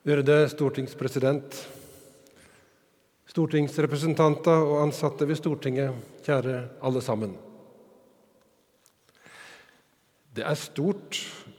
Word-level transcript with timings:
Ærede 0.00 0.46
stortingspresident, 0.48 1.56
stortingsrepresentanter 3.28 4.62
og 4.64 4.78
ansatte 4.86 5.26
ved 5.28 5.36
Stortinget, 5.36 5.92
kjære 6.24 6.54
alle 6.80 7.02
sammen. 7.04 7.34
Det 10.32 10.40
er 10.40 10.56
stort 10.56 11.18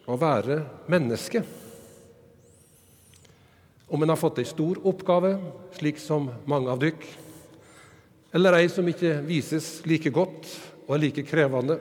å 0.09 0.17
være 0.17 0.57
menneske. 0.89 1.43
Om 3.93 4.01
en 4.01 4.09
har 4.15 4.17
fått 4.17 4.41
ei 4.41 4.47
stor 4.49 4.81
oppgave, 4.89 5.35
slik 5.77 6.01
som 6.01 6.31
mange 6.49 6.73
av 6.73 6.81
dykk, 6.81 7.05
eller 8.33 8.57
ei 8.57 8.73
som 8.73 8.89
ikke 8.89 9.19
vises 9.29 9.83
like 9.85 10.09
godt 10.09 10.49
og 10.87 10.97
er 10.97 11.05
like 11.05 11.27
krevende, 11.29 11.77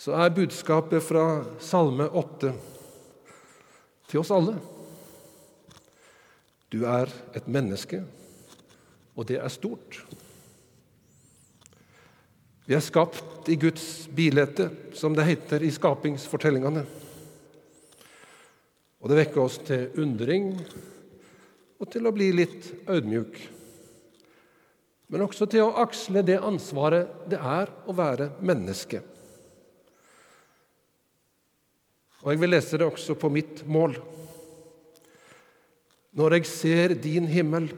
så 0.00 0.16
er 0.16 0.32
budskapet 0.40 1.04
fra 1.04 1.28
Salme 1.60 2.08
8 2.16 2.56
til 4.08 4.22
oss 4.22 4.32
alle. 4.34 4.56
Du 6.72 6.82
er 6.88 7.12
et 7.36 7.48
menneske, 7.48 8.02
og 9.16 9.28
det 9.28 9.38
er 9.40 9.52
stort. 9.52 10.02
Vi 12.68 12.76
er 12.76 12.84
skapt 12.84 13.48
i 13.48 13.56
Guds 13.56 14.08
bilete, 14.12 14.68
som 14.92 15.14
det 15.16 15.24
heter 15.24 15.64
i 15.64 15.72
skapingsfortellingene. 15.72 16.84
Og 18.98 19.08
det 19.08 19.20
vekker 19.22 19.40
oss 19.40 19.56
til 19.64 19.88
undring 20.02 20.50
og 21.78 21.88
til 21.88 22.08
å 22.08 22.12
bli 22.12 22.28
litt 22.34 22.68
ødmjuk. 22.90 23.38
Men 25.08 25.24
også 25.24 25.48
til 25.48 25.64
å 25.64 25.76
aksle 25.80 26.20
det 26.26 26.36
ansvaret 26.44 27.30
det 27.30 27.38
er 27.40 27.72
å 27.88 27.94
være 27.96 28.34
menneske. 28.44 29.00
Og 32.24 32.32
jeg 32.32 32.40
vil 32.40 32.50
lese 32.50 32.78
det 32.80 32.86
også 32.88 33.14
på 33.18 33.30
mitt 33.30 33.62
mål. 33.70 33.94
Når 36.18 36.38
jeg 36.38 36.50
ser 36.50 36.94
din 36.98 37.28
himmel, 37.30 37.68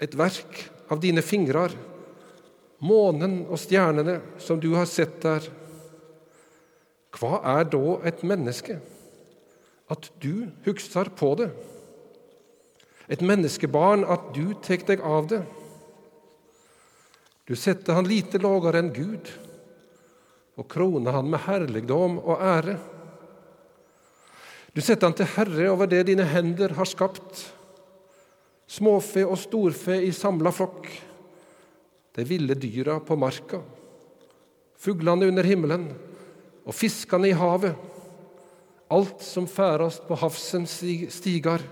et 0.00 0.14
verk 0.16 0.62
av 0.88 1.00
dine 1.02 1.24
fingrer, 1.26 1.74
månen 2.78 3.40
og 3.48 3.58
stjernene 3.58 4.20
som 4.40 4.60
du 4.62 4.70
har 4.76 4.86
sett 4.88 5.18
der, 5.24 5.48
hva 7.18 7.40
er 7.58 7.66
da 7.68 7.98
et 8.06 8.22
menneske? 8.22 8.78
At 9.90 10.10
du 10.22 10.48
husker 10.66 11.10
på 11.16 11.32
det. 11.40 11.48
Et 13.08 13.20
menneskebarn, 13.24 14.04
at 14.04 14.30
du 14.36 14.52
tek 14.62 14.84
deg 14.86 15.02
av 15.04 15.28
det. 15.32 15.42
Du 17.48 17.56
setter 17.56 17.96
han 17.96 18.08
lite 18.08 18.40
lågere 18.40 18.82
enn 18.82 18.92
Gud 18.92 19.30
og 20.58 20.66
krone 20.70 21.12
han 21.14 21.28
med 21.30 21.44
herligdom 21.46 22.18
og 22.18 22.42
ære. 22.42 22.74
Du 24.74 24.82
setter 24.82 25.06
han 25.08 25.16
til 25.16 25.30
herre 25.36 25.70
over 25.70 25.90
det 25.90 26.04
dine 26.10 26.26
hender 26.26 26.74
har 26.76 26.88
skapt, 26.88 27.44
småfe 28.68 29.24
og 29.26 29.38
storfe 29.40 29.96
i 30.02 30.10
samla 30.14 30.52
flokk, 30.54 30.90
de 32.18 32.26
ville 32.26 32.56
dyra 32.58 32.98
på 33.00 33.16
marka, 33.18 33.60
fuglene 34.78 35.28
under 35.30 35.46
himmelen 35.46 35.86
og 36.66 36.74
fiskene 36.74 37.30
i 37.30 37.36
havet, 37.38 37.78
alt 38.90 39.22
som 39.22 39.46
færast 39.46 40.06
på 40.08 40.18
havsens 40.18 40.80
stigar. 41.14 41.62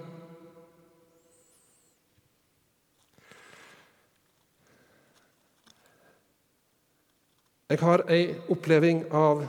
Jeg 7.66 7.80
har 7.82 8.04
ei 8.14 8.28
oppleving 8.54 9.00
av 9.10 9.40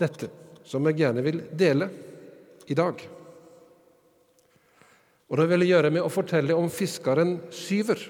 dette 0.00 0.26
som 0.66 0.82
jeg 0.88 0.98
gjerne 0.98 1.22
vil 1.22 1.44
dele 1.54 1.86
i 2.66 2.74
dag. 2.74 3.04
Og 5.30 5.38
Det 5.38 5.46
vil 5.48 5.62
jeg 5.62 5.70
gjøre 5.70 5.92
med 5.94 6.02
å 6.02 6.10
fortelle 6.10 6.56
om 6.58 6.66
fiskeren 6.70 7.36
Syver 7.54 8.02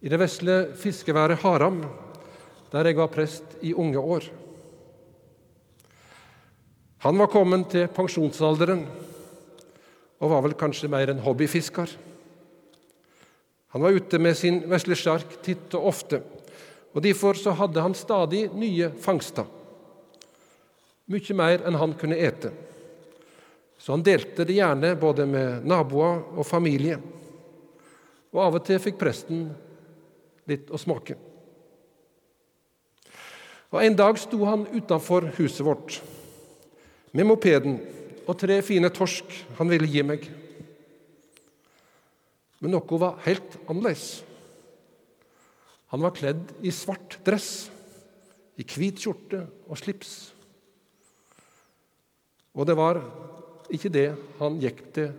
i 0.00 0.08
det 0.08 0.16
vesle 0.16 0.56
fiskeværet 0.80 1.42
Haram, 1.44 1.82
der 2.72 2.88
jeg 2.88 2.96
var 2.96 3.12
prest 3.12 3.58
i 3.60 3.74
unge 3.76 4.00
år. 4.00 4.24
Han 7.04 7.20
var 7.20 7.28
kommet 7.32 7.68
til 7.74 7.88
pensjonsalderen 7.92 8.86
og 10.20 10.32
var 10.32 10.44
vel 10.48 10.56
kanskje 10.56 10.88
mer 10.88 11.12
en 11.12 11.20
hobbyfisker. 11.20 11.92
Han 13.76 13.84
var 13.84 13.92
ute 13.92 14.18
med 14.18 14.36
sin 14.40 14.62
vesle 14.72 14.96
sjark 14.96 15.42
titt 15.44 15.76
og 15.76 15.92
ofte 15.92 16.24
og 16.90 17.02
Derfor 17.02 17.38
så 17.38 17.54
hadde 17.54 17.82
han 17.84 17.94
stadig 17.94 18.48
nye 18.56 18.90
fangster, 18.98 19.46
mye 21.10 21.36
mer 21.38 21.62
enn 21.66 21.78
han 21.78 21.94
kunne 21.98 22.18
ete. 22.18 22.50
Så 23.80 23.94
han 23.94 24.04
delte 24.04 24.44
det 24.44 24.58
gjerne 24.58 24.92
både 25.00 25.24
med 25.26 25.64
naboer 25.66 26.20
og 26.36 26.46
familie. 26.46 26.98
Og 28.30 28.42
av 28.44 28.58
og 28.58 28.64
til 28.66 28.78
fikk 28.82 28.98
presten 29.00 29.46
litt 30.50 30.70
å 30.70 30.78
smake. 30.78 31.16
Og 33.70 33.78
En 33.84 33.96
dag 33.96 34.18
sto 34.18 34.42
han 34.44 34.66
utenfor 34.74 35.30
huset 35.38 35.62
vårt 35.66 36.00
med 37.14 37.26
mopeden 37.26 37.78
og 38.26 38.36
tre 38.38 38.60
fine 38.62 38.90
torsk 38.94 39.30
han 39.58 39.70
ville 39.70 39.88
gi 39.90 40.02
meg. 40.06 40.26
Men 42.60 42.74
noe 42.74 42.98
var 43.00 43.22
helt 43.24 43.56
annerledes. 43.64 44.20
Han 45.90 46.04
var 46.04 46.14
kledd 46.14 46.52
i 46.62 46.70
svart 46.74 47.18
dress, 47.26 47.70
i 48.54 48.66
hvit 48.66 49.00
skjorte 49.02 49.42
og 49.66 49.78
slips. 49.80 50.12
Og 52.54 52.66
det 52.68 52.76
var 52.78 53.00
ikke 53.70 53.90
det 53.92 54.08
han 54.38 54.58
gikk 54.62 54.84
til, 54.94 55.10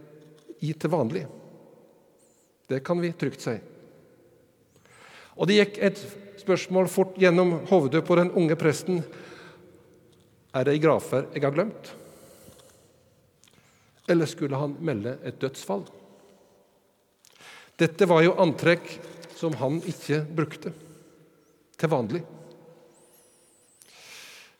i 0.61 0.71
til 0.77 0.91
vanlig. 0.93 1.25
Det 2.69 2.79
kan 2.85 3.01
vi 3.03 3.11
trygt 3.17 3.43
si. 3.43 3.55
Og 5.35 5.47
det 5.49 5.57
gikk 5.57 5.79
et 5.83 6.01
spørsmål 6.39 6.87
fort 6.91 7.17
gjennom 7.19 7.57
hodet 7.71 8.03
på 8.07 8.15
den 8.19 8.31
unge 8.37 8.55
presten. 8.59 9.01
Er 10.55 10.67
det 10.67 10.75
ei 10.77 10.83
gravferd 10.83 11.33
jeg 11.35 11.43
har 11.43 11.55
glemt? 11.55 11.91
Eller 14.11 14.29
skulle 14.29 14.59
han 14.59 14.75
melde 14.83 15.17
et 15.23 15.39
dødsfall? 15.41 15.83
Dette 17.79 18.07
var 18.07 18.23
jo 18.23 18.37
antrekk 18.43 18.87
som 19.41 19.57
han 19.57 19.79
ikke 19.89 20.21
brukte 20.37 20.73
til 21.81 21.89
vanlig. 21.89 22.21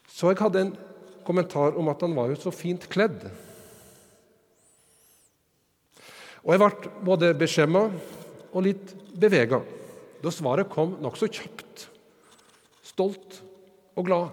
Så 0.09 0.31
jeg 0.31 0.41
hadde 0.41 0.63
en 0.65 0.73
kommentar 1.25 1.77
om 1.77 1.89
at 1.91 2.01
han 2.01 2.15
var 2.17 2.31
jo 2.31 2.39
så 2.41 2.53
fint 2.53 2.87
kledd. 2.89 3.27
Og 6.41 6.55
jeg 6.55 6.61
ble 6.63 6.95
både 7.05 7.35
beskjemma 7.37 7.85
og 8.51 8.65
litt 8.65 8.95
bevega 9.21 9.61
da 10.21 10.29
svaret 10.33 10.69
kom 10.69 10.95
nokså 11.01 11.29
kjapt, 11.33 11.87
stolt 12.85 13.39
og 13.97 14.05
glad. 14.05 14.27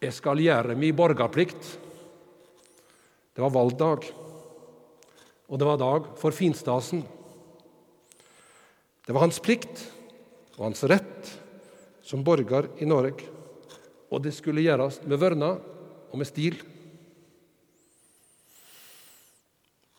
Jeg 0.00 0.16
skal 0.16 0.40
gjøre 0.40 0.76
min 0.76 0.96
borgerplikt. 0.96 1.60
Det 3.32 3.40
var 3.40 3.52
valgdag, 3.52 4.04
og 5.48 5.60
det 5.60 5.68
var 5.68 5.80
dag 5.80 6.12
for 6.20 6.36
finstasen. 6.36 7.04
Det 9.10 9.14
var 9.16 9.24
hans 9.24 9.40
plikt 9.42 9.80
og 10.54 10.68
hans 10.68 10.84
rett 10.86 11.30
som 12.06 12.20
borger 12.22 12.68
i 12.78 12.86
Norge, 12.86 13.26
og 14.06 14.22
det 14.22 14.30
skulle 14.36 14.62
gjøres 14.62 15.00
med 15.02 15.18
vørna 15.18 15.48
og 15.58 16.14
med 16.20 16.28
stil. 16.30 16.60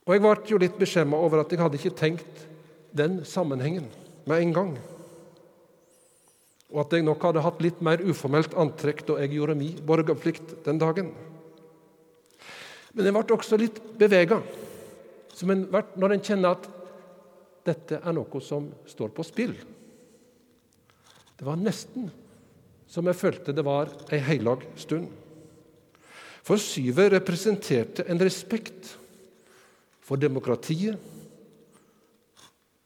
Og 0.08 0.16
Jeg 0.16 0.24
ble 0.24 0.34
jo 0.54 0.62
litt 0.64 0.80
beskjemma 0.80 1.20
over 1.28 1.44
at 1.44 1.52
jeg 1.52 1.60
hadde 1.60 1.76
ikke 1.82 1.94
tenkt 2.00 2.48
den 2.96 3.20
sammenhengen 3.28 3.92
med 4.32 4.48
en 4.48 4.56
gang. 4.56 4.74
Og 6.72 6.86
at 6.86 6.96
jeg 6.96 7.04
nok 7.04 7.28
hadde 7.28 7.44
hatt 7.44 7.60
litt 7.68 7.84
mer 7.84 8.00
uformelt 8.08 8.56
antrekk 8.56 9.04
da 9.12 9.20
jeg 9.26 9.36
gjorde 9.36 9.60
min 9.60 9.88
borgerplikt 9.92 10.62
den 10.64 10.80
dagen. 10.80 11.12
Men 12.96 13.12
jeg 13.12 13.20
ble 13.20 13.42
også 13.42 13.60
litt 13.60 13.84
bevega, 14.00 14.40
når 15.44 16.16
en 16.16 16.30
kjenner 16.32 16.56
at 16.56 16.78
dette 17.66 18.00
er 18.02 18.16
noe 18.16 18.42
som 18.44 18.70
står 18.90 19.14
på 19.16 19.26
spill. 19.26 19.54
Det 21.38 21.46
var 21.48 21.60
nesten 21.60 22.10
som 22.92 23.08
jeg 23.08 23.18
følte 23.18 23.56
det 23.56 23.64
var 23.66 23.92
ei 24.12 24.20
heilag 24.22 24.66
stund. 24.80 25.08
For 26.42 26.60
Syver 26.60 27.14
representerte 27.14 28.06
en 28.10 28.20
respekt 28.22 28.96
for 30.02 30.20
demokratiet 30.20 30.98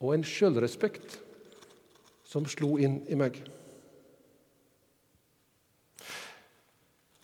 og 0.04 0.12
en 0.13 0.25
sjølrespekt 0.27 1.18
som 2.27 2.45
slo 2.51 2.75
inn 2.83 3.00
i 3.10 3.18
meg. 3.18 3.39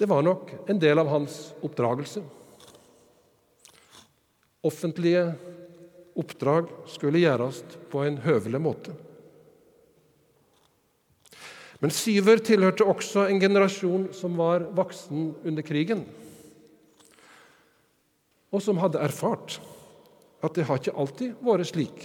Det 0.02 0.08
var 0.10 0.24
nok 0.26 0.56
en 0.72 0.80
del 0.82 0.98
av 0.98 1.12
hans 1.12 1.52
oppdragelse. 1.62 2.24
Offentlige 4.66 5.28
oppdrag 6.20 6.70
skulle 6.92 7.22
gjøres 7.22 7.62
på 7.92 8.04
en 8.06 8.20
høvelig 8.24 8.62
måte. 8.62 8.96
Men 11.82 11.94
Syver 11.94 12.42
tilhørte 12.46 12.86
også 12.86 13.26
en 13.26 13.40
generasjon 13.42 14.10
som 14.14 14.36
var 14.38 14.68
voksen 14.78 15.32
under 15.44 15.66
krigen. 15.66 16.06
og 18.52 18.60
som 18.60 18.80
hadde 18.84 19.00
erfart 19.00 19.62
at 20.44 20.56
det 20.58 20.66
har 20.68 20.80
ikke 20.82 20.98
alltid 21.00 21.38
vært 21.40 21.70
slik 21.70 22.02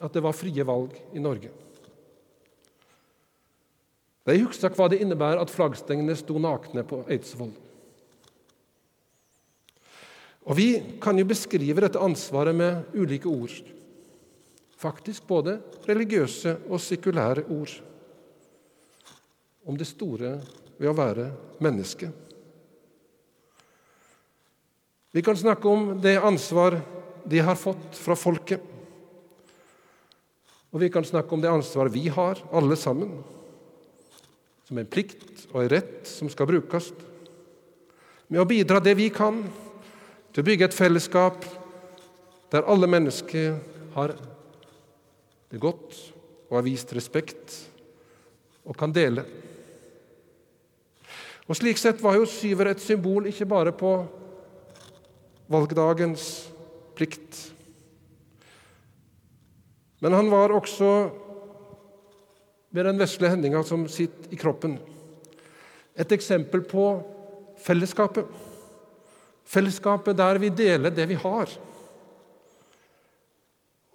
at 0.00 0.12
det 0.12 0.20
var 0.20 0.36
frie 0.36 0.64
valg 0.66 0.92
i 1.16 1.22
Norge. 1.22 1.48
De 4.28 4.36
husker 4.44 4.74
hva 4.76 4.90
det 4.92 5.00
innebærer 5.00 5.40
at 5.40 5.52
flaggstengene 5.52 6.12
sto 6.18 6.36
nakne 6.38 6.84
på 6.84 7.00
Eidsvoll. 7.08 7.54
Og 10.48 10.56
Vi 10.56 10.98
kan 11.02 11.18
jo 11.18 11.26
beskrive 11.28 11.84
dette 11.84 12.00
ansvaret 12.00 12.56
med 12.56 12.96
ulike 12.96 13.28
ord. 13.28 13.52
Faktisk 14.80 15.26
både 15.28 15.58
religiøse 15.88 16.56
og 16.70 16.80
sekulære 16.80 17.44
ord. 17.52 17.74
Om 19.68 19.76
det 19.76 19.86
store 19.86 20.38
ved 20.80 20.88
å 20.88 20.96
være 20.96 21.28
menneske. 21.60 22.08
Vi 25.12 25.22
kan 25.26 25.36
snakke 25.36 25.68
om 25.68 25.98
det 26.00 26.16
ansvar 26.22 26.78
de 27.28 27.42
har 27.44 27.58
fått 27.58 27.98
fra 27.98 28.16
folket. 28.16 28.62
Og 30.70 30.80
vi 30.80 30.88
kan 30.92 31.04
snakke 31.04 31.34
om 31.34 31.42
det 31.42 31.50
ansvar 31.50 31.90
vi 31.90 32.06
har, 32.08 32.38
alle 32.54 32.78
sammen, 32.78 33.18
som 34.64 34.78
en 34.78 34.86
plikt 34.86 35.48
og 35.50 35.64
en 35.64 35.72
rett 35.72 36.06
som 36.06 36.30
skal 36.30 36.46
brukes, 36.46 36.92
med 38.30 38.38
å 38.38 38.46
bidra 38.46 38.78
det 38.78 38.94
vi 38.94 39.08
kan 39.10 39.42
til 40.30 40.42
å 40.42 40.46
bygge 40.46 40.68
et 40.68 40.76
fellesskap 40.76 41.44
der 42.50 42.66
alle 42.70 42.88
mennesker 42.90 43.56
har 43.94 44.14
det 45.50 45.60
godt 45.62 45.96
og 46.48 46.56
har 46.58 46.66
vist 46.66 46.92
respekt 46.94 47.56
og 48.66 48.76
kan 48.78 48.92
dele. 48.94 49.24
Og 51.50 51.58
Slik 51.58 51.80
sett 51.82 52.02
var 52.02 52.14
jo 52.18 52.28
Syver 52.30 52.70
et 52.70 52.82
symbol 52.82 53.26
ikke 53.26 53.48
bare 53.50 53.72
på 53.74 53.94
valgdagens 55.50 56.26
plikt, 56.94 57.40
men 60.00 60.14
han 60.14 60.30
var 60.30 60.54
også 60.54 60.90
ved 62.70 62.86
den 62.86 63.00
vesle 63.00 63.32
hendinga 63.32 63.64
som 63.66 63.82
sitter 63.90 64.30
i 64.30 64.38
kroppen, 64.38 64.78
et 65.98 66.12
eksempel 66.14 66.62
på 66.64 66.84
fellesskapet. 67.60 68.30
Fellesskapet 69.50 70.18
der 70.18 70.38
vi 70.38 70.52
deler 70.54 70.94
det 70.94 71.08
vi 71.10 71.18
har. 71.18 71.50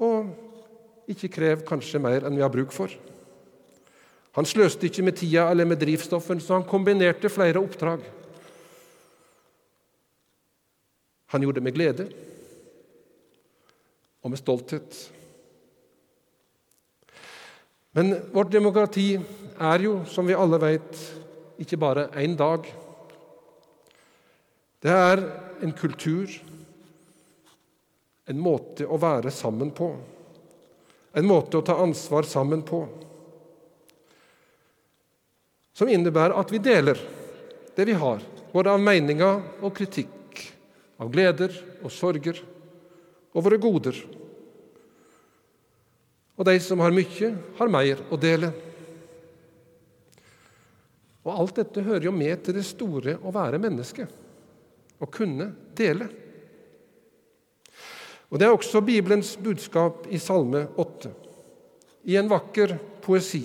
Og 0.04 1.07
ikke 1.12 1.31
krev 1.31 1.63
kanskje 1.68 2.02
mer 2.04 2.25
enn 2.28 2.36
vi 2.36 2.44
har 2.44 2.52
bruk 2.52 2.74
for. 2.75 2.92
Han 4.36 4.48
sløste 4.48 4.90
ikke 4.90 5.06
med 5.07 5.16
tida 5.16 5.46
eller 5.48 5.68
med 5.69 5.80
drivstoffen, 5.80 6.42
så 6.44 6.57
han 6.57 6.68
kombinerte 6.68 7.31
flere 7.31 7.62
oppdrag. 7.62 8.04
Han 11.31 11.46
gjorde 11.46 11.62
det 11.62 11.63
med 11.63 11.75
glede 11.75 12.08
og 14.25 14.34
med 14.34 14.42
stolthet. 14.42 14.98
Men 17.96 18.12
vårt 18.34 18.51
demokrati 18.51 19.13
er 19.16 19.86
jo, 19.86 20.01
som 20.10 20.28
vi 20.28 20.36
alle 20.36 20.60
vet, 20.60 21.00
ikke 21.63 21.80
bare 21.80 22.10
én 22.19 22.36
dag. 22.36 22.68
Det 24.84 24.92
er 24.92 25.24
en 25.62 25.74
kultur, 25.78 26.31
en 28.25 28.40
måte 28.42 28.88
å 28.88 28.98
være 29.00 29.31
sammen 29.34 29.72
på, 29.75 29.92
en 31.16 31.28
måte 31.28 31.60
å 31.60 31.66
ta 31.66 31.78
ansvar 31.84 32.28
sammen 32.28 32.63
på, 32.66 32.81
som 35.75 35.92
innebærer 35.92 36.36
at 36.40 36.52
vi 36.52 36.60
deler 36.63 37.00
det 37.75 37.86
vi 37.88 37.96
har, 38.00 38.24
både 38.54 38.72
av 38.72 38.80
meninger 38.80 39.42
og 39.62 39.74
kritikk, 39.75 40.40
av 41.00 41.12
gleder 41.12 41.52
og 41.84 41.92
sorger, 41.92 42.40
og 43.36 43.44
våre 43.44 43.60
goder. 43.60 43.98
Og 46.36 46.48
de 46.48 46.56
som 46.63 46.80
har 46.84 46.96
mye, 46.96 47.31
har 47.60 47.72
mer 47.72 48.04
å 48.12 48.19
dele. 48.19 48.51
Og 51.25 51.31
Alt 51.34 51.60
dette 51.60 51.84
hører 51.84 52.08
jo 52.08 52.16
med 52.16 52.44
til 52.46 52.56
det 52.56 52.63
store 52.68 53.18
å 53.19 53.34
være 53.36 53.60
menneske, 53.60 54.08
å 55.00 55.09
kunne 55.12 55.50
dele. 55.75 56.07
Og 58.30 58.39
Det 58.39 58.47
er 58.47 58.53
også 58.56 58.81
Bibelens 58.81 59.36
budskap 59.38 60.07
i 60.12 60.19
Salme 60.19 60.65
8, 60.75 61.12
i 62.09 62.18
en 62.19 62.30
vakker 62.30 62.75
poesi, 63.01 63.44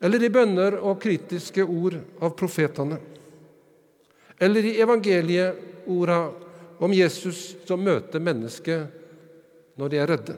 eller 0.00 0.22
i 0.22 0.32
bønner 0.32 0.78
og 0.80 1.00
kritiske 1.02 1.64
ord 1.64 1.98
av 2.20 2.34
profetene, 2.38 2.98
eller 4.38 4.64
i 4.64 4.76
evangelieorda 4.80 6.20
om 6.84 6.92
Jesus 6.92 7.56
som 7.66 7.80
møter 7.80 8.20
mennesket 8.20 9.78
når 9.80 9.92
de 9.92 10.00
er 10.00 10.12
redde 10.12 10.36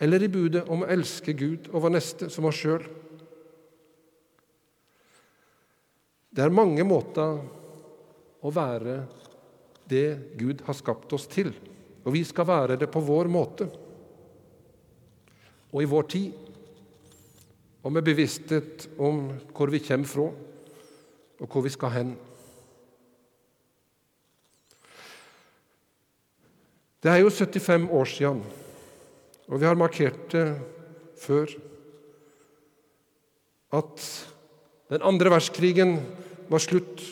eller 0.00 0.22
i 0.22 0.32
budet 0.32 0.64
om 0.72 0.80
å 0.80 0.88
elske 0.88 1.34
Gud 1.36 1.68
og 1.74 1.84
vår 1.84 1.92
neste 1.98 2.30
som 2.32 2.46
oss 2.48 2.56
sjøl. 2.62 2.86
Det 6.30 6.44
er 6.44 6.54
mange 6.54 6.84
måter 6.86 7.40
å 8.40 8.52
være 8.54 9.00
det 9.90 10.36
Gud 10.38 10.62
har 10.66 10.76
skapt 10.78 11.12
oss 11.16 11.26
til, 11.30 11.50
og 12.04 12.14
vi 12.14 12.22
skal 12.24 12.46
være 12.48 12.78
det 12.80 12.88
på 12.92 13.02
vår 13.02 13.30
måte 13.30 13.66
og 15.70 15.82
i 15.82 15.90
vår 15.90 16.06
tid, 16.10 16.30
og 17.80 17.92
med 17.94 18.04
bevissthet 18.04 18.88
om 19.00 19.22
hvor 19.54 19.70
vi 19.72 19.80
kommer 19.82 20.10
fra, 20.10 20.24
og 21.40 21.46
hvor 21.46 21.62
vi 21.64 21.70
skal 21.72 21.94
hen. 21.94 22.10
Det 27.00 27.08
er 27.12 27.22
jo 27.22 27.30
75 27.32 27.86
år 27.96 28.10
siden 28.10 28.42
og 29.50 29.58
vi 29.58 29.66
har 29.66 29.78
markert 29.78 30.30
det 30.30 30.46
før 31.18 31.50
at 33.74 34.04
den 34.90 35.04
andre 35.06 35.30
verdenskrigen 35.30 35.98
var 36.50 36.62
slutt, 36.62 37.02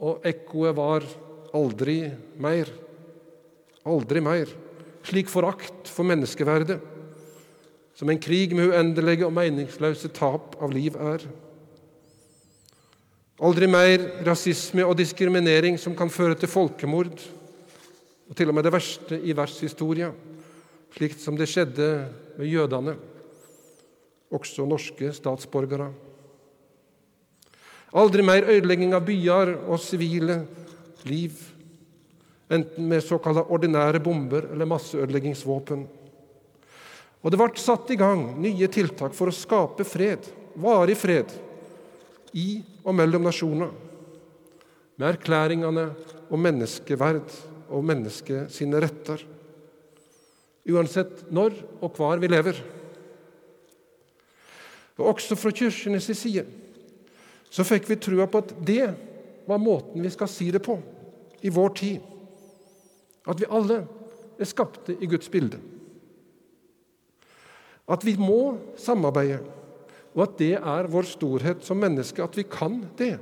og 0.00 0.24
ekkoet 0.24 0.76
var 0.76 1.04
aldri 1.56 1.98
mer. 2.40 2.70
Aldri 3.84 4.22
mer. 4.24 4.48
Slik 5.04 5.28
forakt 5.32 5.88
for 5.92 6.08
menneskeverdet 6.08 6.78
som 7.96 8.08
en 8.08 8.20
krig 8.20 8.54
med 8.56 8.70
uendelige 8.72 9.26
og 9.26 9.34
meningsløse 9.36 10.08
tap 10.16 10.54
av 10.62 10.72
liv 10.72 10.96
er. 10.96 11.26
Aldri 13.44 13.68
mer 13.68 14.06
rasisme 14.24 14.86
og 14.88 14.96
diskriminering 14.96 15.76
som 15.80 15.96
kan 15.96 16.12
føre 16.12 16.38
til 16.40 16.48
folkemord, 16.48 17.20
og 18.30 18.36
til 18.36 18.48
og 18.48 18.56
med 18.56 18.64
det 18.64 18.72
verste 18.72 19.20
i 19.20 19.36
verdenshistoria 19.36 20.12
slik 20.96 21.16
som 21.18 21.36
det 21.38 21.48
skjedde 21.50 21.88
med 22.38 22.50
jødene, 22.50 22.96
også 24.30 24.66
norske 24.66 25.12
statsborgere. 25.14 25.90
Aldri 27.98 28.22
mer 28.22 28.46
ødelegging 28.46 28.92
av 28.94 29.02
byer 29.06 29.54
og 29.66 29.80
sivile 29.82 30.44
liv, 31.08 31.34
enten 32.50 32.86
med 32.90 33.02
såkalte 33.02 33.46
ordinære 33.50 34.02
bomber 34.02 34.46
eller 34.52 34.68
masseødeleggingsvåpen. 34.70 35.86
Og 37.20 37.32
det 37.32 37.40
ble 37.40 37.50
satt 37.60 37.90
i 37.90 37.98
gang 38.00 38.22
nye 38.40 38.68
tiltak 38.72 39.14
for 39.16 39.30
å 39.30 39.34
skape 39.34 39.84
fred, 39.84 40.28
varig 40.60 40.96
fred, 40.98 41.32
i 42.32 42.62
og 42.84 42.94
mellom 42.94 43.26
nasjoner, 43.26 43.72
med 45.00 45.08
erklæringene 45.16 45.88
om 46.30 46.42
menneskeverd 46.46 47.34
og 47.70 47.84
mennesket 47.86 48.52
sine 48.54 48.78
retter 48.82 49.24
uansett 50.68 51.26
når 51.32 51.56
og 51.80 51.96
hvor 51.96 52.20
vi 52.20 52.30
lever. 52.30 52.58
Og 55.00 55.14
Også 55.14 55.36
fra 55.38 55.52
kirkenes 55.54 56.10
side 56.12 56.44
så 57.50 57.66
fikk 57.66 57.88
vi 57.90 57.98
trua 57.98 58.28
på 58.30 58.42
at 58.44 58.54
det 58.66 58.86
var 59.48 59.58
måten 59.58 60.02
vi 60.02 60.12
skal 60.12 60.30
si 60.30 60.50
det 60.54 60.62
på 60.62 60.78
i 61.42 61.50
vår 61.50 61.74
tid. 61.78 61.98
At 63.26 63.40
vi 63.40 63.48
alle 63.50 63.82
er 64.40 64.48
skapte 64.48 64.94
i 64.94 65.08
Guds 65.10 65.28
bilde. 65.32 65.58
At 67.90 68.06
vi 68.06 68.14
må 68.20 68.58
samarbeide, 68.78 69.40
og 70.14 70.22
at 70.24 70.36
det 70.38 70.54
er 70.58 70.90
vår 70.90 71.08
storhet 71.10 71.64
som 71.66 71.80
menneske 71.82 72.22
at 72.22 72.36
vi 72.38 72.46
kan 72.46 72.80
det. 72.98 73.16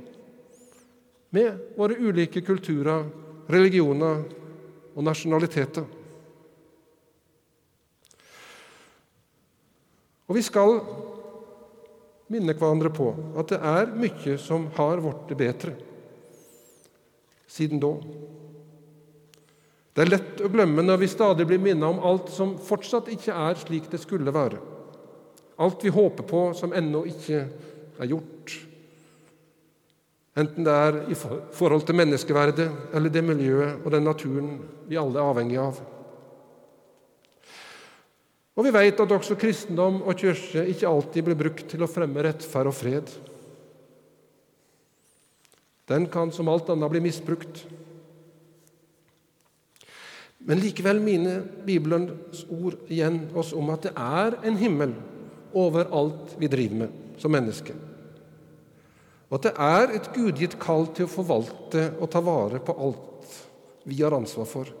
Med 1.33 1.73
våre 1.77 1.97
ulike 1.97 2.41
kulturer, 2.45 3.05
religioner 3.49 4.23
og 4.95 5.05
nasjonaliteter. 5.05 5.85
Og 10.29 10.37
vi 10.37 10.45
skal 10.45 10.77
minne 12.29 12.53
hverandre 12.53 12.91
på 12.93 13.11
at 13.39 13.51
det 13.51 13.59
er 13.65 13.93
mye 13.97 14.35
som 14.41 14.67
har 14.77 15.01
blitt 15.03 15.37
bedre 15.37 15.75
siden 17.49 17.81
da. 17.81 17.93
Det 19.93 20.05
er 20.05 20.11
lett 20.13 20.41
å 20.45 20.51
glemme 20.53 20.85
når 20.85 21.01
vi 21.01 21.09
stadig 21.11 21.47
blir 21.49 21.61
minnet 21.61 21.89
om 21.89 22.01
alt 22.05 22.29
som 22.31 22.53
fortsatt 22.61 23.09
ikke 23.11 23.35
er 23.35 23.57
slik 23.59 23.89
det 23.91 23.99
skulle 24.03 24.31
være. 24.31 24.61
Alt 25.59 25.83
vi 25.83 25.91
håper 25.91 26.27
på 26.29 26.43
som 26.55 26.71
ennå 26.77 27.03
ikke 27.09 27.41
er 27.99 28.11
gjort. 28.13 28.53
Enten 30.39 30.63
det 30.63 30.75
er 30.85 30.99
i 31.11 31.17
forhold 31.17 31.83
til 31.87 31.97
menneskeverdet 31.99 32.69
eller 32.95 33.11
det 33.11 33.25
miljøet 33.25 33.81
og 33.83 33.91
den 33.91 34.05
naturen 34.07 34.53
vi 34.87 34.99
alle 35.01 35.19
er 35.19 35.33
avhengige 35.33 35.65
av. 35.65 35.81
Og 38.59 38.65
vi 38.67 38.75
vet 38.75 38.99
at 38.99 39.11
også 39.15 39.37
kristendom 39.39 40.01
og 40.03 40.17
kirke 40.19 40.65
ikke 40.67 40.87
alltid 40.89 41.23
blir 41.23 41.37
brukt 41.39 41.69
til 41.71 41.85
å 41.85 41.87
fremme 41.87 42.25
rettferd 42.25 42.67
og 42.67 42.75
fred. 42.75 43.11
Den 45.87 46.09
kan 46.11 46.33
som 46.35 46.51
alt 46.51 46.67
annet 46.69 46.91
bli 46.91 47.01
misbrukt. 47.07 47.61
Men 50.43 50.59
likevel 50.59 50.99
miner 50.99 51.39
Bibelens 51.63 52.43
ord 52.51 52.75
igjen 52.91 53.29
oss 53.39 53.53
om 53.55 53.71
at 53.71 53.87
det 53.87 53.93
er 53.95 54.35
en 54.43 54.59
himmel 54.59 54.91
over 55.55 55.87
alt 55.95 56.35
vi 56.39 56.51
driver 56.51 56.83
med 56.83 57.15
som 57.19 57.31
mennesker. 57.31 57.79
Og 59.29 59.39
at 59.39 59.47
det 59.47 59.55
er 59.69 59.95
et 59.95 60.11
gudgitt 60.11 60.59
kall 60.59 60.89
til 60.91 61.07
å 61.07 61.13
forvalte 61.15 61.93
og 61.95 62.11
ta 62.11 62.19
vare 62.27 62.59
på 62.59 62.75
alt 62.75 63.39
vi 63.87 64.03
har 64.03 64.19
ansvar 64.19 64.51
for. 64.51 64.75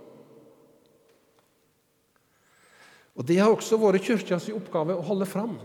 Og 3.19 3.25
Det 3.27 3.35
har 3.37 3.51
også 3.51 3.75
vært 3.77 4.05
Kirkas 4.07 4.47
oppgave 4.55 4.95
å 4.95 5.03
holde 5.03 5.27
fram 5.27 5.57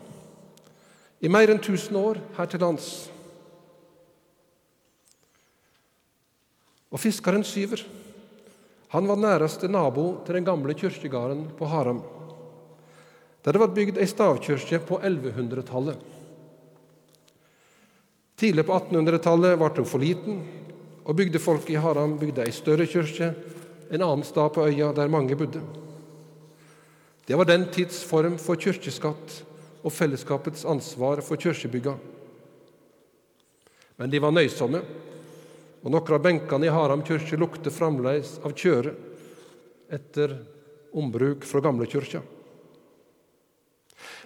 i 1.22 1.30
mer 1.30 1.48
enn 1.48 1.60
1000 1.62 1.96
år 1.96 2.18
her 2.36 2.48
til 2.50 2.60
lands. 2.60 2.88
Og 6.90 6.98
fiskeren 7.00 7.46
Syver 7.46 7.84
han 8.94 9.08
var 9.10 9.18
næreste 9.18 9.66
nabo 9.66 10.20
til 10.26 10.36
den 10.36 10.44
gamle 10.46 10.74
kirkegården 10.78 11.48
på 11.58 11.66
Haram, 11.66 12.02
der 13.42 13.56
det 13.56 13.62
var 13.62 13.72
bygd 13.74 13.98
ei 13.98 14.06
stavkirke 14.06 14.78
på 14.86 15.00
1100-tallet. 15.00 15.96
Tidlig 18.38 18.66
på 18.68 18.76
1800-tallet 18.76 19.58
ble 19.58 19.72
hun 19.80 19.88
for 19.90 20.02
liten, 20.02 20.38
og 21.02 21.18
bygdefolket 21.18 21.74
i 21.74 21.82
Haram 21.82 22.14
bygde 22.20 22.46
ei 22.46 22.54
større 22.54 22.86
kirke 22.86 23.32
en 23.90 24.02
annen 24.06 24.22
stad 24.26 24.54
på 24.54 24.68
øya 24.68 24.92
der 24.94 25.10
mange 25.10 25.34
bodde. 25.42 25.64
Det 27.26 27.34
var 27.34 27.48
den 27.48 27.66
tids 27.72 28.02
form 28.04 28.36
for 28.40 28.60
kirkeskatt 28.60 29.38
og 29.84 29.92
fellesskapets 29.92 30.64
ansvar 30.68 31.22
for 31.24 31.40
kirkebygga. 31.40 31.94
Men 33.96 34.10
de 34.12 34.20
var 34.20 34.34
nøysomme, 34.34 34.80
og 35.84 35.92
noen 35.92 36.14
av 36.16 36.22
benkene 36.24 36.68
i 36.68 36.72
Haram 36.72 37.04
kirke 37.04 37.38
lukter 37.40 37.72
fremdeles 37.72 38.38
av 38.44 38.52
kjøre 38.56 38.94
etter 39.92 40.36
ombruk 40.96 41.44
fra 41.48 41.62
gamlekirka. 41.64 42.22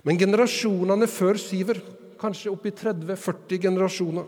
Men 0.07 0.19
generasjonene 0.19 1.09
før 1.11 1.39
Siver, 1.43 1.81
kanskje 2.19 2.53
oppi 2.53 2.73
30-40 2.75 3.63
generasjoner, 3.63 4.27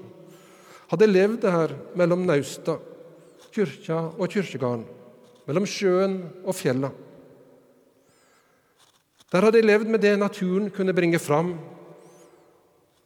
hadde 0.90 1.10
levd 1.10 1.46
her 1.46 1.74
mellom 1.98 2.26
Nausta, 2.26 2.76
kyrkja 3.54 4.00
og 4.18 4.30
kirkegården, 4.30 4.84
mellom 5.46 5.66
sjøen 5.66 6.20
og 6.44 6.54
fjella. 6.58 6.90
Der 9.30 9.44
hadde 9.46 9.60
de 9.60 9.66
levd 9.66 9.90
med 9.90 10.02
det 10.02 10.16
naturen 10.18 10.70
kunne 10.74 10.94
bringe 10.94 11.18
fram 11.22 11.54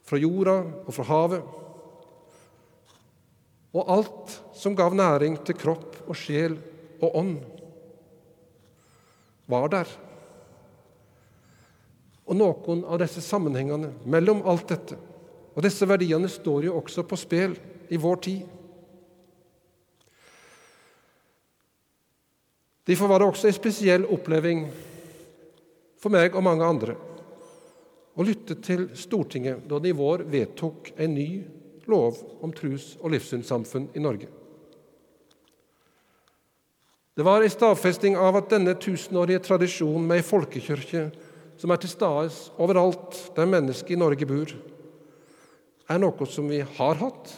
fra 0.05 0.21
jorda 0.21 0.57
og 0.85 0.93
fra 0.95 1.05
havet, 1.09 1.45
og 3.75 3.91
alt 3.91 4.35
som 4.55 4.77
gav 4.77 4.95
næring 4.95 5.37
til 5.45 5.57
kropp 5.59 5.97
og 6.07 6.17
sjel 6.17 6.55
og 7.03 7.17
ånd, 7.19 7.39
var 9.51 9.67
der. 9.73 9.89
Og 12.25 12.39
noen 12.39 12.85
av 12.89 13.01
disse 13.03 13.21
sammenhengene 13.25 13.91
mellom 14.09 14.45
alt 14.49 14.71
dette 14.71 14.97
og 15.55 15.63
disse 15.63 15.87
verdiene 15.87 16.29
står 16.31 16.67
jo 16.67 16.79
også 16.81 17.05
på 17.07 17.19
spill 17.19 17.55
i 17.93 17.99
vår 18.01 18.17
tid. 18.27 18.43
Derfor 22.85 23.09
var 23.09 23.21
det 23.21 23.29
også 23.31 23.49
en 23.49 23.57
spesiell 23.57 24.05
oppleving 24.13 24.67
for 26.05 26.13
meg 26.13 26.37
og 26.37 26.45
mange 26.45 26.69
andre 26.69 26.99
å 28.15 28.25
lytte 28.27 28.59
til 28.63 28.87
Stortinget 28.95 29.65
da 29.71 29.81
de 29.83 29.91
i 29.91 29.97
vår 29.97 30.27
vedtok 30.31 30.93
en 31.01 31.17
ny 31.17 31.29
lov 31.91 32.21
om 32.45 32.53
trus- 32.55 32.95
og 33.01 33.11
livssynssamfunn 33.13 33.91
i 33.97 34.03
Norge. 34.03 34.29
Det 37.15 37.25
var 37.27 37.43
en 37.43 37.51
stadfesting 37.51 38.17
av 38.19 38.37
at 38.39 38.51
denne 38.51 38.75
tusenårige 38.81 39.43
tradisjonen 39.49 40.07
med 40.07 40.21
ei 40.21 40.27
folkekirke 40.27 41.09
som 41.59 41.71
er 41.71 41.83
til 41.83 41.93
stede 41.93 42.31
overalt 42.63 43.19
der 43.37 43.51
mennesker 43.51 43.95
i 43.95 44.01
Norge 44.01 44.27
bor, 44.27 44.55
er 45.85 46.01
noe 46.01 46.27
som 46.27 46.49
vi 46.51 46.63
har 46.65 46.99
hatt, 46.99 47.31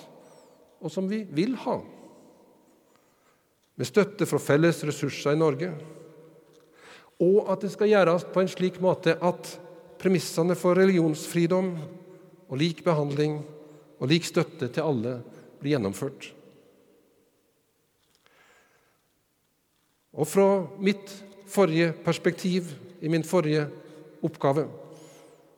og 0.80 0.92
som 0.92 1.08
vi 1.10 1.24
vil 1.34 1.56
ha. 1.64 1.80
Med 3.76 3.88
støtte 3.88 4.28
fra 4.28 4.40
felles 4.40 4.80
ressurser 4.86 5.34
i 5.34 5.40
Norge 5.40 5.72
og 7.22 7.50
at 7.52 7.64
det 7.64 7.72
skal 7.72 7.90
gjøres 7.90 8.26
på 8.32 8.42
en 8.42 8.50
slik 8.50 8.80
måte 8.84 9.16
at 9.24 9.52
premissene 10.00 10.56
for 10.58 10.76
religionsfridom 10.76 11.70
og 12.46 12.58
lik 12.60 12.82
behandling 12.84 13.38
og 13.96 14.10
lik 14.10 14.26
støtte 14.28 14.68
til 14.68 14.84
alle 14.84 15.14
blir 15.60 15.74
gjennomført. 15.74 16.32
Og 20.16 20.28
fra 20.28 20.48
mitt 20.80 21.12
forrige 21.46 21.92
perspektiv, 22.04 22.72
i 23.04 23.08
min 23.12 23.24
forrige 23.24 23.66
oppgave, 24.24 24.64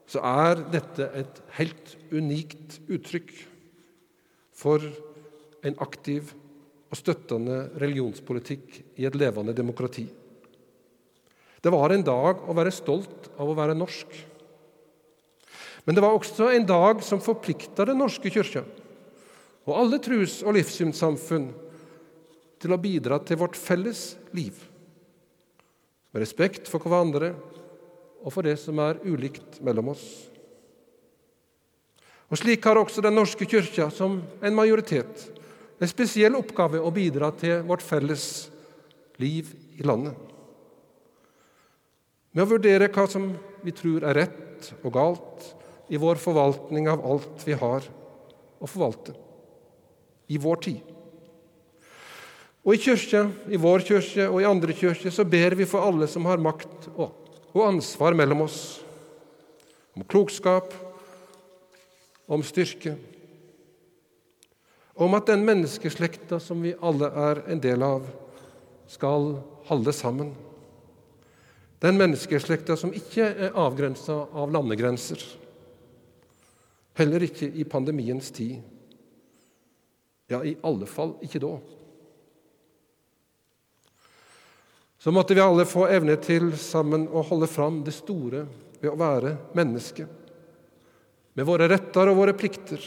så 0.09 0.23
er 0.25 0.65
dette 0.73 1.07
et 1.15 1.41
helt 1.59 1.95
unikt 2.11 2.81
uttrykk 2.91 3.31
for 4.59 4.83
en 5.63 5.77
aktiv 5.85 6.33
og 6.89 6.99
støttende 6.99 7.69
religionspolitikk 7.79 8.81
i 8.99 9.07
et 9.07 9.19
levende 9.19 9.55
demokrati. 9.55 10.09
Det 11.63 11.73
var 11.75 11.91
en 11.91 12.05
dag 12.07 12.43
å 12.47 12.55
være 12.55 12.75
stolt 12.75 13.31
av 13.37 13.49
å 13.51 13.57
være 13.59 13.77
norsk. 13.79 14.13
Men 15.87 15.97
det 15.97 16.05
var 16.05 16.15
også 16.15 16.51
en 16.53 16.67
dag 16.69 17.01
som 17.03 17.23
forplikta 17.23 17.87
Den 17.89 17.99
norske 18.03 18.31
kirke 18.31 18.65
og 19.69 19.75
alle 19.77 19.99
trus- 20.01 20.41
og 20.47 20.55
livssynssamfunn 20.57 21.51
til 22.59 22.73
å 22.73 22.81
bidra 22.81 23.19
til 23.21 23.37
vårt 23.41 23.57
felles 23.57 24.17
liv, 24.33 24.57
med 26.09 26.23
respekt 26.25 26.71
for 26.71 26.81
hverandre 26.81 27.35
og 28.25 28.33
for 28.33 28.47
det 28.49 28.57
som 28.61 28.81
er 28.81 29.03
ulikt 29.05 29.61
mellom 29.65 29.93
oss. 29.93 30.07
Og 32.33 32.41
Slik 32.41 32.65
har 32.65 32.81
også 32.81 33.05
Den 33.05 33.17
norske 33.17 33.45
kirke 33.49 33.91
som 33.93 34.23
en 34.41 34.57
majoritet 34.57 35.29
en 35.79 35.91
spesiell 35.91 36.35
oppgave 36.35 36.81
å 36.83 36.91
bidra 36.91 37.31
til 37.39 37.63
vårt 37.69 37.85
felles 37.85 38.49
liv 39.23 39.53
i 39.79 39.87
landet 39.87 40.17
med 42.39 42.45
å 42.45 42.53
vurdere 42.53 42.87
hva 42.95 43.03
som 43.11 43.33
vi 43.65 43.73
tror 43.75 44.05
er 44.07 44.15
rett 44.15 44.69
og 44.85 44.93
galt 44.95 45.47
i 45.91 45.99
vår 45.99 46.21
forvaltning 46.23 46.87
av 46.87 47.03
alt 47.03 47.43
vi 47.43 47.57
har 47.59 47.83
å 48.63 48.69
forvalte 48.71 49.17
i 50.31 50.39
vår 50.39 50.63
tid. 50.63 50.79
Og 52.63 52.77
I 52.77 52.81
kyrkje, 52.85 53.25
i 53.51 53.59
vår 53.59 53.83
kirke 53.91 54.29
og 54.31 54.39
i 54.39 54.47
andre 54.47 54.79
kirker 54.79 55.11
så 55.11 55.27
ber 55.27 55.59
vi 55.59 55.67
for 55.67 55.83
alle 55.83 56.07
som 56.07 56.31
har 56.31 56.39
makt 56.39 56.93
og, 56.95 57.25
ansvar 57.59 58.15
mellom 58.15 58.45
oss, 58.45 58.79
om 59.99 60.07
klokskap, 60.07 60.71
om 62.31 62.45
styrke, 62.47 62.95
om 64.95 65.19
at 65.19 65.27
den 65.27 65.43
menneskeslekta 65.43 66.39
som 66.39 66.63
vi 66.63 66.77
alle 66.79 67.11
er 67.11 67.43
en 67.51 67.65
del 67.65 67.83
av, 67.83 68.07
skal 68.87 69.33
holde 69.67 69.97
sammen. 69.97 70.37
Den 71.79 71.99
menneskeslekta 71.99 72.77
som 72.77 72.95
ikke 72.95 73.29
er 73.29 73.59
avgrensa 73.59 74.25
av 74.35 74.51
landegrenser. 74.51 75.23
Heller 76.99 77.23
ikke 77.23 77.47
i 77.55 77.67
pandemiens 77.69 78.33
tid. 78.35 78.59
Ja, 80.29 80.43
i 80.43 80.57
alle 80.67 80.89
fall 80.91 81.15
ikke 81.25 81.41
da. 81.43 81.53
Så 84.99 85.15
måtte 85.15 85.37
vi 85.39 85.41
alle 85.41 85.65
få 85.69 85.87
evne 85.87 86.19
til 86.19 86.51
sammen 86.59 87.07
å 87.07 87.23
holde 87.23 87.47
fram 87.47 87.85
det 87.87 87.95
store 87.95 88.43
ved 88.81 88.91
å 88.91 88.99
være 88.99 89.37
menneske, 89.55 90.07
med 91.39 91.47
våre 91.47 91.69
retter 91.71 92.11
og 92.11 92.19
våre 92.19 92.35
plikter, 92.35 92.83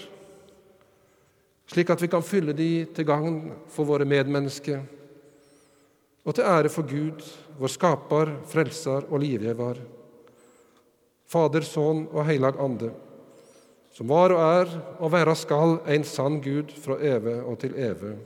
slik 1.71 1.91
at 1.93 2.03
vi 2.03 2.09
kan 2.11 2.23
fylle 2.23 2.51
de 2.55 2.83
til 2.91 3.07
gagn 3.07 3.37
for 3.71 3.87
våre 3.87 4.07
medmennesker 4.07 4.83
og 6.25 6.35
til 6.35 6.45
ære 6.45 6.69
for 6.69 6.85
Gud, 6.85 7.23
vår 7.59 7.71
skaper, 7.73 8.35
frelser 8.49 9.07
og 9.09 9.23
livgjevar. 9.23 9.79
Fader, 11.31 11.65
Sønn 11.65 12.05
og 12.11 12.25
Heilag 12.27 12.59
Ande, 12.61 12.91
som 13.95 14.09
var 14.11 14.33
og 14.35 14.41
er 14.41 14.75
og 14.99 15.11
være 15.13 15.35
skal 15.35 15.79
en 15.95 16.03
sann 16.07 16.41
Gud 16.43 16.73
fra 16.83 16.99
evig 16.99 17.39
og 17.41 17.57
til 17.59 17.75
evig. 17.75 18.17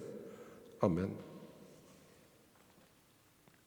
Amen. 0.84 1.25